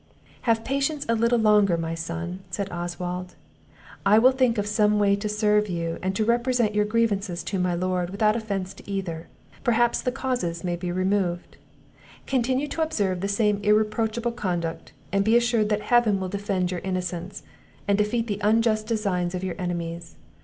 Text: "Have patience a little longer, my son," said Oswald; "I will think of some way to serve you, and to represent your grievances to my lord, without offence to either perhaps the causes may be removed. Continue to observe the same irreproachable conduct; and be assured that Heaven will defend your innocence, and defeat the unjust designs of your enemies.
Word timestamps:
"Have 0.49 0.63
patience 0.65 1.05
a 1.07 1.13
little 1.13 1.37
longer, 1.37 1.77
my 1.77 1.93
son," 1.93 2.39
said 2.49 2.71
Oswald; 2.71 3.35
"I 4.03 4.17
will 4.17 4.31
think 4.31 4.57
of 4.57 4.65
some 4.65 4.97
way 4.97 5.15
to 5.17 5.29
serve 5.29 5.69
you, 5.69 5.99
and 6.01 6.15
to 6.15 6.25
represent 6.25 6.73
your 6.73 6.85
grievances 6.85 7.43
to 7.43 7.59
my 7.59 7.75
lord, 7.75 8.09
without 8.09 8.35
offence 8.35 8.73
to 8.73 8.89
either 8.89 9.27
perhaps 9.63 10.01
the 10.01 10.11
causes 10.11 10.63
may 10.63 10.75
be 10.75 10.91
removed. 10.91 11.57
Continue 12.25 12.67
to 12.69 12.81
observe 12.81 13.21
the 13.21 13.27
same 13.27 13.59
irreproachable 13.61 14.31
conduct; 14.31 14.91
and 15.11 15.23
be 15.23 15.37
assured 15.37 15.69
that 15.69 15.81
Heaven 15.81 16.19
will 16.19 16.29
defend 16.29 16.71
your 16.71 16.79
innocence, 16.83 17.43
and 17.87 17.95
defeat 17.99 18.25
the 18.25 18.41
unjust 18.41 18.87
designs 18.87 19.35
of 19.35 19.43
your 19.43 19.61
enemies. 19.61 20.15